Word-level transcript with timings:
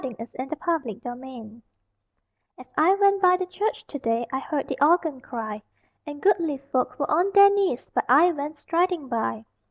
_]THE 0.01 0.07
CHURCH 0.07 0.51
OF 0.53 0.67
UNBENT 0.67 1.19
KNEES 1.19 1.61
As 2.57 2.71
I 2.75 2.95
went 2.95 3.21
by 3.21 3.37
the 3.37 3.45
church 3.45 3.85
to 3.85 3.99
day 3.99 4.25
I 4.33 4.39
heard 4.39 4.67
the 4.67 4.79
organ 4.83 5.21
cry; 5.21 5.61
And 6.07 6.19
goodly 6.19 6.57
folk 6.57 6.97
were 6.97 7.11
on 7.11 7.29
their 7.35 7.51
knees, 7.51 7.87
But 7.93 8.05
I 8.09 8.31
went 8.31 8.57
striding 8.57 9.07
by. 9.09 9.45